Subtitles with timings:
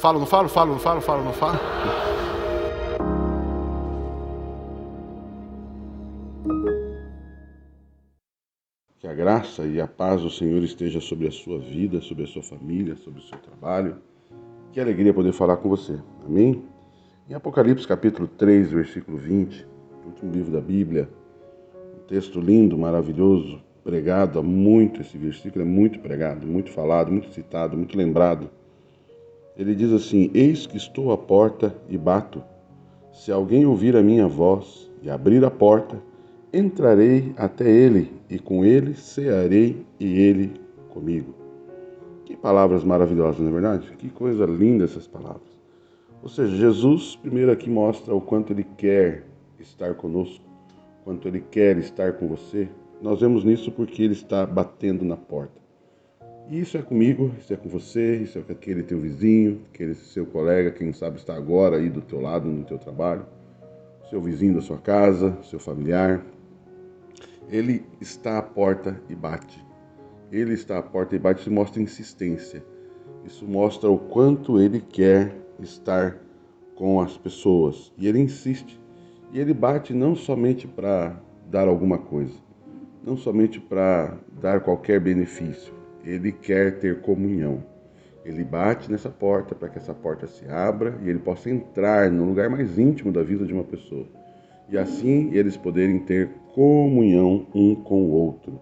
[0.00, 0.48] Falo, não falo?
[0.48, 1.00] Falo, não falo?
[1.02, 1.58] Falo, não falo?
[8.98, 12.26] Que a graça e a paz do Senhor esteja sobre a sua vida, sobre a
[12.26, 13.98] sua família, sobre o seu trabalho.
[14.72, 15.98] Que alegria poder falar com você.
[16.24, 16.64] Amém?
[17.28, 19.66] Em Apocalipse capítulo 3, versículo 20,
[20.06, 21.10] último livro da Bíblia,
[21.94, 27.30] um texto lindo, maravilhoso, pregado há muito, esse versículo é muito pregado, muito falado, muito
[27.34, 28.50] citado, muito lembrado.
[29.56, 32.42] Ele diz assim: Eis que estou à porta e bato.
[33.12, 36.00] Se alguém ouvir a minha voz e abrir a porta,
[36.52, 40.52] entrarei até ele e com ele cearei e ele
[40.90, 41.34] comigo.
[42.24, 43.90] Que palavras maravilhosas, não é verdade?
[43.96, 45.50] Que coisa linda essas palavras.
[46.22, 49.24] Ou seja, Jesus primeiro aqui mostra o quanto ele quer
[49.58, 50.44] estar conosco,
[51.02, 52.68] quanto ele quer estar com você.
[53.00, 55.60] Nós vemos nisso porque ele está batendo na porta.
[56.50, 59.94] E isso é comigo, isso é com você, isso é com aquele teu vizinho, aquele
[59.94, 63.24] seu colega, quem sabe está agora aí do teu lado, no teu trabalho,
[64.10, 66.20] seu vizinho da sua casa, seu familiar.
[67.48, 69.64] Ele está à porta e bate.
[70.32, 72.64] Ele está à porta e bate, isso mostra insistência.
[73.24, 76.18] Isso mostra o quanto ele quer estar
[76.74, 77.92] com as pessoas.
[77.96, 78.80] E ele insiste.
[79.32, 81.16] E ele bate não somente para
[81.48, 82.34] dar alguma coisa,
[83.04, 87.62] não somente para dar qualquer benefício, ele quer ter comunhão.
[88.24, 92.24] Ele bate nessa porta para que essa porta se abra e ele possa entrar no
[92.24, 94.06] lugar mais íntimo da vida de uma pessoa.
[94.68, 98.60] E assim eles poderem ter comunhão um com o outro.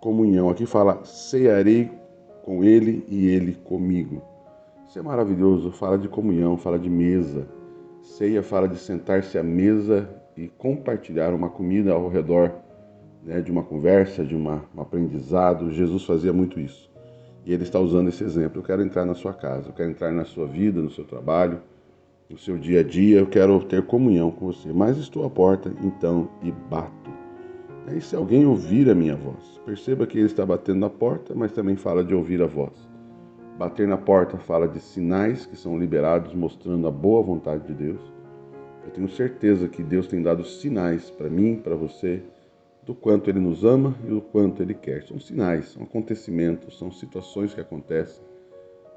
[0.00, 1.90] Comunhão, aqui fala: cearei
[2.44, 4.22] com ele e ele comigo.
[4.86, 7.48] Isso é maravilhoso, fala de comunhão, fala de mesa.
[8.02, 12.52] Ceia fala de sentar-se à mesa e compartilhar uma comida ao redor
[13.24, 15.72] né, de uma conversa, de uma, um aprendizado.
[15.72, 16.90] Jesus fazia muito isso.
[17.44, 18.60] E ele está usando esse exemplo.
[18.60, 21.60] Eu quero entrar na sua casa, eu quero entrar na sua vida, no seu trabalho,
[22.30, 24.72] no seu dia a dia, eu quero ter comunhão com você.
[24.72, 27.10] Mas estou à porta, então, e bato.
[27.94, 31.52] E se alguém ouvir a minha voz, perceba que ele está batendo na porta, mas
[31.52, 32.88] também fala de ouvir a voz.
[33.58, 38.00] Bater na porta fala de sinais que são liberados mostrando a boa vontade de Deus.
[38.84, 42.22] Eu tenho certeza que Deus tem dado sinais para mim, para você,
[42.84, 45.04] do quanto ele nos ama e do quanto ele quer.
[45.04, 48.22] São sinais, são acontecimentos, são situações que acontecem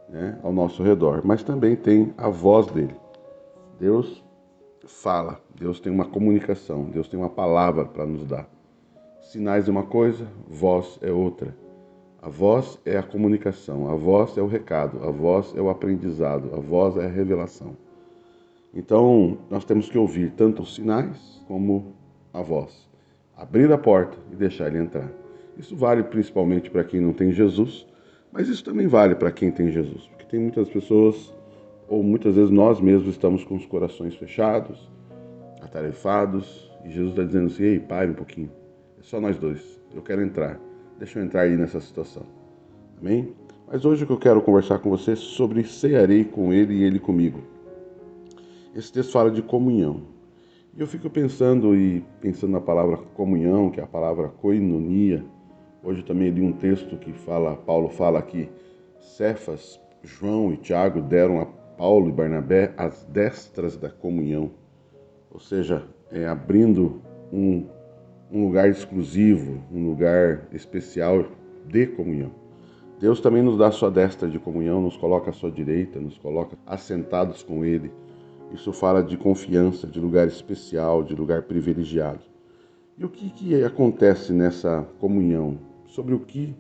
[0.10, 2.96] né, ao nosso redor, mas também tem a voz dele.
[3.80, 4.24] Deus
[4.88, 8.50] fala, Deus tem uma comunicação, Deus tem uma palavra para nos dar.
[9.22, 11.56] Sinais é uma coisa, voz é outra.
[12.22, 16.56] A voz é a comunicação, a voz é o recado, a voz é o aprendizado,
[16.56, 17.78] a voz é a revelação.
[18.74, 21.94] Então, nós temos que ouvir tanto os sinais como
[22.34, 22.85] a voz
[23.36, 25.12] abrir a porta e deixar ele entrar.
[25.58, 27.86] Isso vale principalmente para quem não tem Jesus,
[28.32, 31.34] mas isso também vale para quem tem Jesus, porque tem muitas pessoas,
[31.88, 34.92] ou muitas vezes nós mesmos estamos com os corações fechados,
[35.62, 38.52] atarefados, e Jesus está dizendo assim: ei, pare um pouquinho,
[39.00, 40.60] é só nós dois, eu quero entrar,
[41.00, 42.24] deixa eu entrar aí nessa situação.
[43.00, 43.34] Amém?
[43.68, 46.84] Mas hoje o que eu quero conversar com você é sobre cearei com ele e
[46.84, 47.42] ele comigo.
[48.76, 50.15] Esse texto fala de comunhão.
[50.78, 55.24] Eu fico pensando e pensando na palavra comunhão, que é a palavra koinonia.
[55.82, 58.50] Hoje também li um texto que fala, Paulo fala que
[59.00, 64.52] Cefas, João e Tiago deram a Paulo e Barnabé as destras da comunhão,
[65.32, 67.68] ou seja, é, abrindo um,
[68.30, 71.26] um lugar exclusivo, um lugar especial
[71.70, 72.32] de comunhão.
[73.00, 76.18] Deus também nos dá a sua destra de comunhão, nos coloca à sua direita, nos
[76.18, 77.94] coloca assentados com Ele
[78.56, 82.22] isso fala de confiança, de lugar especial, de lugar privilegiado.
[82.98, 85.60] E o que, que acontece nessa comunhão?
[85.88, 86.56] Sobre o que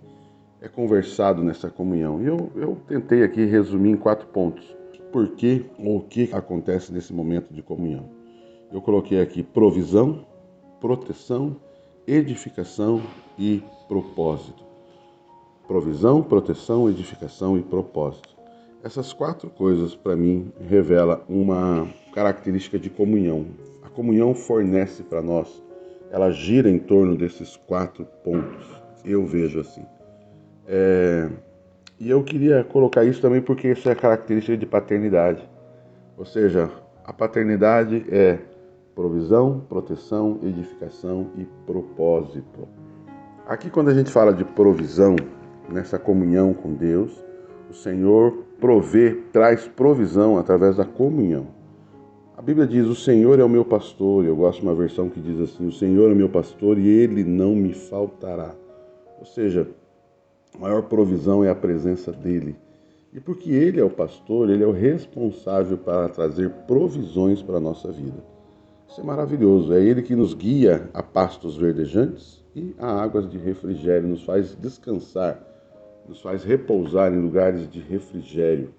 [0.61, 2.21] é conversado nessa comunhão?
[2.21, 4.75] Eu, eu tentei aqui resumir em quatro pontos.
[5.11, 8.09] Por que ou o que acontece nesse momento de comunhão?
[8.71, 10.25] Eu coloquei aqui provisão,
[10.81, 11.55] proteção,
[12.05, 13.01] edificação
[13.39, 14.63] e propósito.
[15.67, 18.34] Provisão, proteção, edificação e propósito.
[18.85, 23.47] Essas quatro coisas, para mim, revela uma característica de comunhão.
[23.81, 25.59] A comunhão fornece para nós,
[26.11, 28.63] ela gira em torno desses quatro pontos.
[29.03, 29.83] Eu vejo assim.
[30.67, 31.27] É...
[31.99, 35.49] E eu queria colocar isso também porque isso é característica de paternidade.
[36.15, 36.69] Ou seja,
[37.03, 38.37] a paternidade é
[38.93, 42.67] provisão, proteção, edificação e propósito.
[43.47, 45.15] Aqui, quando a gente fala de provisão,
[45.67, 47.25] nessa comunhão com Deus,
[47.67, 51.47] o Senhor provê, traz provisão através da comunhão.
[52.37, 54.25] A Bíblia diz: O Senhor é o meu pastor.
[54.25, 57.23] Eu gosto de uma versão que diz assim: O Senhor é meu pastor e ele
[57.23, 58.53] não me faltará.
[59.19, 59.67] Ou seja,
[60.53, 62.55] a maior provisão é a presença dele.
[63.15, 67.61] E porque Ele é o pastor, Ele é o responsável para trazer provisões para a
[67.61, 68.21] nossa vida.
[68.89, 69.73] Isso é maravilhoso.
[69.73, 74.53] É Ele que nos guia a pastos verdejantes e a águas de refrigério, nos faz
[74.55, 75.41] descansar,
[76.07, 78.73] nos faz repousar em lugares de refrigério.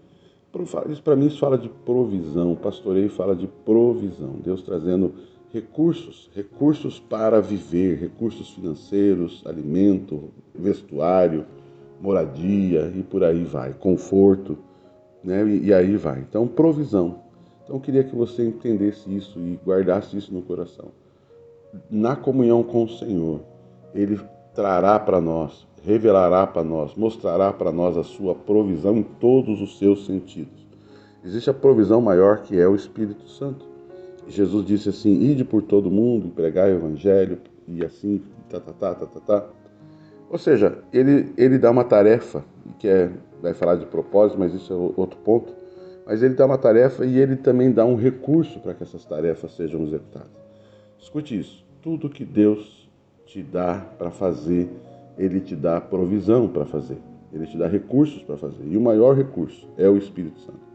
[0.88, 2.54] Isso para mim isso fala de provisão.
[2.54, 4.36] Pastoreio fala de provisão.
[4.42, 5.12] Deus trazendo
[5.52, 11.44] recursos, recursos para viver, recursos financeiros, alimento, vestuário,
[12.00, 14.58] moradia e por aí vai, conforto,
[15.22, 15.46] né?
[15.46, 16.20] E, e aí vai.
[16.20, 17.20] Então, provisão.
[17.64, 20.88] Então, eu queria que você entendesse isso e guardasse isso no coração.
[21.90, 23.40] Na comunhão com o Senhor,
[23.94, 24.20] Ele
[24.54, 29.78] trará para nós, revelará para nós, mostrará para nós a sua provisão em todos os
[29.78, 30.66] seus sentidos.
[31.24, 33.64] Existe a provisão maior que é o Espírito Santo.
[34.26, 37.38] Jesus disse assim: ide por todo mundo, pregar o evangelho
[37.68, 39.46] e assim, tá, tá, tá, tá, tá, tá.
[40.28, 42.44] Ou seja, ele, ele dá uma tarefa,
[42.80, 43.08] que é,
[43.40, 45.54] vai falar de propósito, mas isso é outro ponto.
[46.04, 49.54] Mas ele dá uma tarefa e ele também dá um recurso para que essas tarefas
[49.54, 50.30] sejam executadas.
[50.98, 52.88] Escute isso: tudo que Deus
[53.24, 54.68] te dá para fazer,
[55.18, 56.98] ele te dá provisão para fazer,
[57.32, 58.64] ele te dá recursos para fazer.
[58.66, 60.66] E o maior recurso é o Espírito Santo.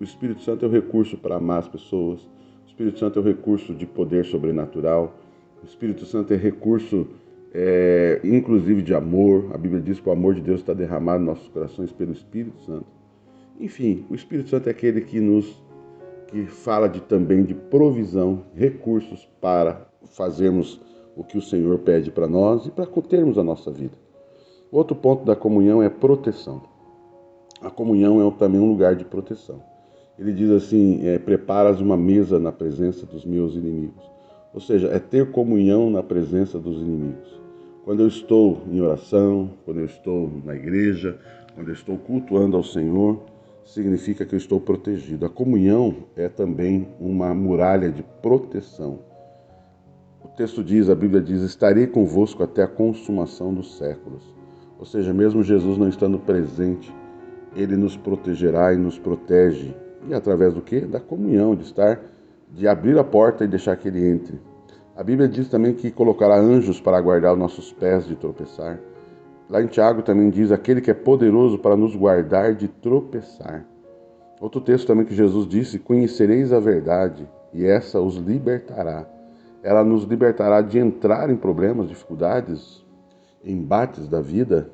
[0.00, 3.24] O Espírito Santo é o recurso para amar as pessoas, o Espírito Santo é o
[3.24, 5.14] recurso de poder sobrenatural,
[5.62, 7.06] o Espírito Santo é recurso
[7.52, 9.50] é, inclusive de amor.
[9.52, 12.58] A Bíblia diz que o amor de Deus está derramado em nossos corações pelo Espírito
[12.60, 12.86] Santo.
[13.58, 15.62] Enfim, o Espírito Santo é aquele que nos
[16.28, 20.80] que fala de, também de provisão, recursos para fazermos
[21.20, 23.92] o que o Senhor pede para nós e para termos a nossa vida.
[24.72, 26.62] Outro ponto da comunhão é proteção.
[27.60, 29.62] A comunhão é também um lugar de proteção.
[30.18, 34.02] Ele diz assim: é, preparas uma mesa na presença dos meus inimigos.
[34.54, 37.38] Ou seja, é ter comunhão na presença dos inimigos.
[37.84, 41.18] Quando eu estou em oração, quando eu estou na igreja,
[41.54, 43.20] quando eu estou cultuando ao Senhor,
[43.62, 45.26] significa que eu estou protegido.
[45.26, 49.09] A comunhão é também uma muralha de proteção.
[50.32, 54.22] O texto diz, a Bíblia diz: Estarei convosco até a consumação dos séculos.
[54.78, 56.94] Ou seja, mesmo Jesus não estando presente,
[57.54, 59.74] ele nos protegerá e nos protege.
[60.08, 60.80] E através do que?
[60.80, 62.00] Da comunhão, de estar,
[62.48, 64.40] de abrir a porta e deixar que ele entre.
[64.96, 68.80] A Bíblia diz também que colocará anjos para guardar os nossos pés de tropeçar.
[69.48, 73.66] Lá em Tiago também diz: aquele que é poderoso para nos guardar de tropeçar.
[74.40, 79.06] Outro texto também que Jesus disse: Conhecereis a verdade, e essa os libertará.
[79.62, 82.84] Ela nos libertará de entrar em problemas, dificuldades,
[83.44, 84.70] embates da vida,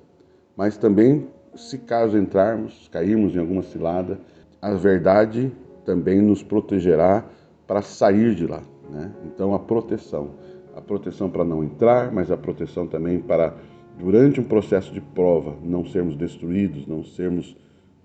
[0.57, 4.19] mas também, se caso entrarmos, cairmos em alguma cilada,
[4.61, 5.53] a verdade
[5.85, 7.25] também nos protegerá
[7.67, 8.63] para sair de lá.
[8.91, 9.13] Né?
[9.25, 10.31] Então, a proteção.
[10.75, 13.55] A proteção para não entrar, mas a proteção também para,
[13.99, 17.57] durante um processo de prova, não sermos destruídos, não sermos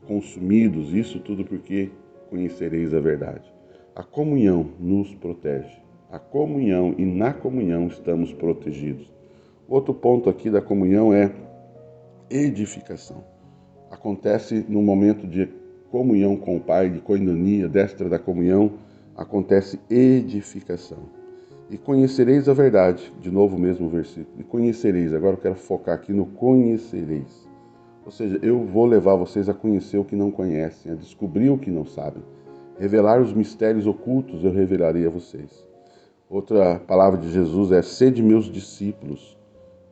[0.08, 0.94] consumidos.
[0.94, 1.92] Isso tudo porque
[2.30, 3.52] conhecereis a verdade.
[3.96, 5.81] A comunhão nos protege.
[6.12, 9.10] A comunhão e na comunhão estamos protegidos.
[9.66, 11.32] Outro ponto aqui da comunhão é
[12.30, 13.24] edificação.
[13.90, 15.48] Acontece no momento de
[15.90, 18.74] comunhão com o Pai, de coinonia, destra da comunhão,
[19.16, 21.00] acontece edificação.
[21.70, 24.36] E conhecereis a verdade, de novo o mesmo versículo.
[24.38, 27.48] E conhecereis, agora eu quero focar aqui no conhecereis.
[28.06, 31.58] Ou seja, eu vou levar vocês a conhecer o que não conhecem, a descobrir o
[31.58, 32.22] que não sabem.
[32.78, 35.71] Revelar os mistérios ocultos eu revelarei a vocês.
[36.32, 39.38] Outra palavra de Jesus é sede meus discípulos.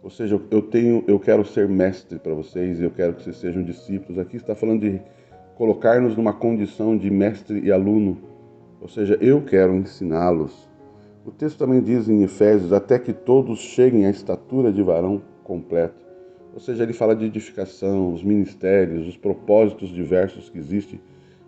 [0.02, 3.62] Ou seja, eu tenho, eu quero ser mestre para vocês, eu quero que vocês sejam
[3.62, 4.18] discípulos.
[4.18, 5.00] Aqui está falando de
[5.56, 8.30] colocar-nos numa condição de mestre e aluno
[8.82, 10.70] ou seja, eu quero ensiná-los.
[11.26, 16.08] O texto também diz em Efésios: até que todos cheguem à estatura de varão completo.
[16.54, 21.00] Ou seja, ele fala de edificação, os ministérios, os propósitos diversos que existem.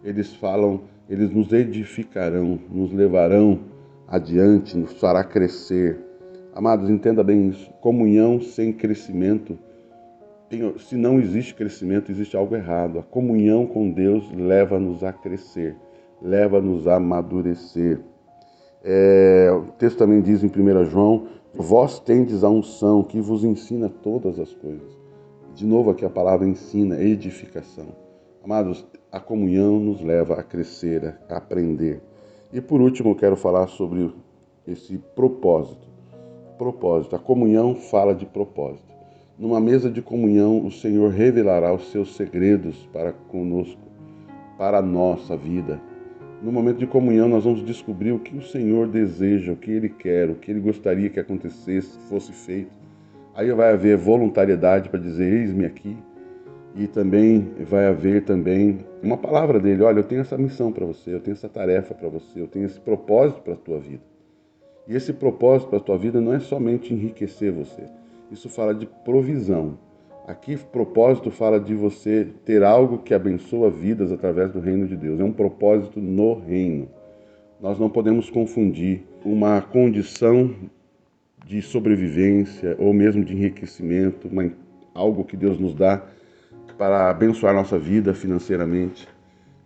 [0.03, 3.59] Eles falam, eles nos edificarão, nos levarão
[4.11, 5.99] adiante, nos fará crescer.
[6.53, 7.71] Amados, entenda bem isso.
[7.81, 9.57] Comunhão sem crescimento.
[10.77, 12.99] Se não existe crescimento, existe algo errado.
[12.99, 15.75] A comunhão com Deus leva-nos a crescer
[16.21, 17.99] leva-nos a amadurecer.
[18.83, 23.89] É, o texto também diz em 1 João: Vós tendes a unção que vos ensina
[23.89, 24.99] todas as coisas.
[25.55, 27.87] De novo, aqui a palavra ensina, edificação.
[28.43, 32.01] Amados, a comunhão nos leva a crescer, a aprender.
[32.53, 34.11] E por último, quero falar sobre
[34.67, 35.87] esse propósito.
[36.57, 37.15] Propósito.
[37.15, 38.91] A comunhão fala de propósito.
[39.37, 43.81] Numa mesa de comunhão, o Senhor revelará os seus segredos para conosco,
[44.57, 45.81] para a nossa vida
[46.41, 49.89] no momento de comunhão, nós vamos descobrir o que o Senhor deseja, o que Ele
[49.89, 52.71] quer, o que Ele gostaria que acontecesse, fosse feito.
[53.35, 55.95] Aí vai haver voluntariedade para dizer: Eis-me aqui.
[56.75, 61.13] E também vai haver também uma palavra dele, olha, eu tenho essa missão para você,
[61.13, 64.03] eu tenho essa tarefa para você, eu tenho esse propósito para a tua vida.
[64.87, 67.83] E esse propósito para a tua vida não é somente enriquecer você.
[68.31, 69.77] Isso fala de provisão.
[70.27, 75.19] Aqui propósito fala de você ter algo que abençoa vidas através do reino de Deus.
[75.19, 76.87] É um propósito no reino.
[77.59, 80.53] Nós não podemos confundir uma condição
[81.45, 84.51] de sobrevivência ou mesmo de enriquecimento, uma,
[84.93, 86.01] algo que Deus nos dá
[86.81, 89.07] para abençoar nossa vida financeiramente.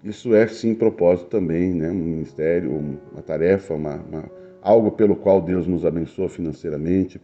[0.03, 1.89] Isso é sim propósito também, né?
[1.89, 4.25] um ministério, uma tarefa, uma, uma,
[4.61, 7.21] algo pelo qual Deus nos abençoa financeiramente,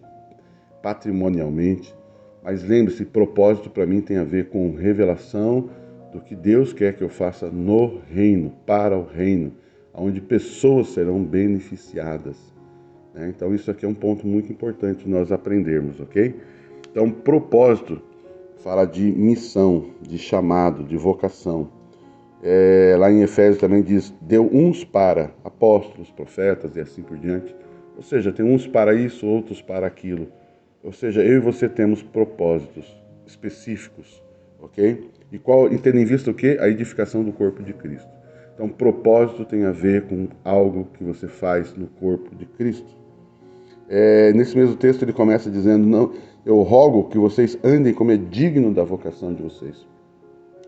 [0.81, 1.93] patrimonialmente.
[2.41, 5.69] Mas lembre-se, propósito para mim tem a ver com revelação
[6.13, 9.51] do que Deus quer que eu faça no reino, para o reino,
[9.93, 12.37] onde pessoas serão beneficiadas.
[13.13, 13.33] Né?
[13.35, 16.33] Então, isso aqui é um ponto muito importante nós aprendermos, ok?
[16.89, 18.01] Então, propósito
[18.63, 21.69] fala de missão, de chamado, de vocação.
[22.43, 27.55] É, lá em Efésios também diz: deu uns para apóstolos, profetas e assim por diante.
[27.95, 30.27] Ou seja, tem uns para isso, outros para aquilo.
[30.83, 32.85] Ou seja, eu e você temos propósitos
[33.27, 34.23] específicos,
[34.59, 35.09] ok?
[35.31, 36.57] E qual, tendo em vista o que?
[36.59, 38.09] A edificação do corpo de Cristo.
[38.53, 42.89] Então, propósito tem a ver com algo que você faz no corpo de Cristo.
[43.87, 46.13] É, nesse mesmo texto ele começa dizendo: não,
[46.45, 49.87] eu rogo que vocês andem como é digno da vocação de vocês.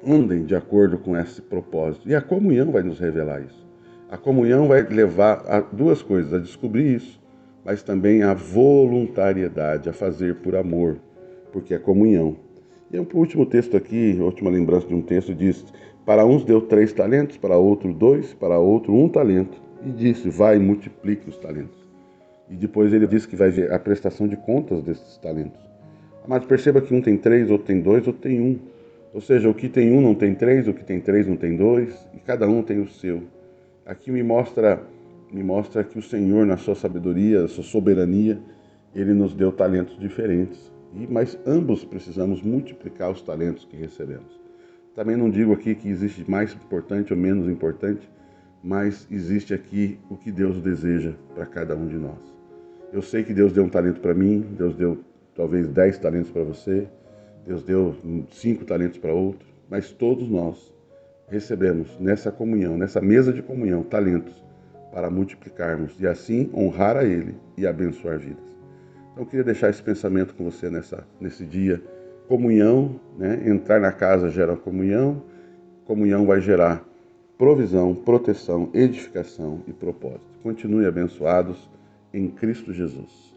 [0.06, 2.08] Andem de acordo com esse propósito.
[2.08, 3.65] E a comunhão vai nos revelar isso.
[4.10, 7.20] A comunhão vai levar a duas coisas: a descobrir isso,
[7.65, 10.98] mas também a voluntariedade, a fazer por amor,
[11.51, 12.36] porque é comunhão.
[12.92, 15.65] E o último texto aqui, a última lembrança de um texto, diz:
[16.06, 20.60] Para uns deu três talentos, para outro dois, para outro um talento, e disse: Vai
[20.60, 21.82] multiplique os talentos.
[22.53, 25.60] E depois ele diz que vai ver a prestação de contas desses talentos.
[26.27, 28.60] Mas perceba que um tem três, outro tem dois, outro tem um.
[29.12, 31.57] Ou seja, o que tem um não tem três, o que tem três não tem
[31.57, 33.24] dois, e cada um tem o seu.
[33.88, 34.83] Aqui me mostra,
[35.31, 38.39] me mostra que o Senhor, na sua sabedoria, na sua soberania,
[38.93, 40.72] ele nos deu talentos diferentes.
[40.93, 44.39] E mas ambos precisamos multiplicar os talentos que recebemos.
[44.93, 48.07] Também não digo aqui que existe mais importante ou menos importante,
[48.63, 52.42] mas existe aqui o que Deus deseja para cada um de nós.
[52.93, 55.00] Eu sei que Deus deu um talento para mim, Deus deu
[55.35, 56.88] talvez dez talentos para você,
[57.43, 57.95] Deus deu
[58.31, 60.71] cinco talentos para outro, mas todos nós
[61.27, 64.35] recebemos nessa comunhão, nessa mesa de comunhão, talentos
[64.91, 68.45] para multiplicarmos e assim honrar a Ele e abençoar vidas.
[69.12, 71.81] Então eu queria deixar esse pensamento com você nessa, nesse dia.
[72.27, 73.41] Comunhão, né?
[73.47, 75.23] entrar na casa gera comunhão,
[75.85, 76.88] comunhão vai gerar
[77.39, 80.39] provisão, proteção, edificação e propósito.
[80.43, 81.73] Continue abençoados
[82.13, 83.34] em Cristo Jesus.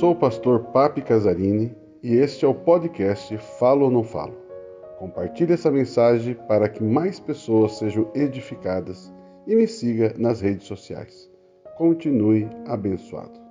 [0.00, 4.36] Sou o pastor Papi Casarini e este é o podcast Falo ou Não Falo.
[4.98, 9.12] Compartilhe essa mensagem para que mais pessoas sejam edificadas
[9.46, 11.30] e me siga nas redes sociais.
[11.76, 13.47] Continue abençoado.